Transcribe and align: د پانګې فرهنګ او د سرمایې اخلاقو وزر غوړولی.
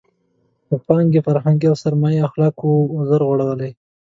د 0.69 0.71
پانګې 0.85 1.19
فرهنګ 1.27 1.59
او 1.69 1.75
د 1.77 1.81
سرمایې 1.83 2.25
اخلاقو 2.27 2.69
وزر 2.95 3.21
غوړولی. 3.27 3.71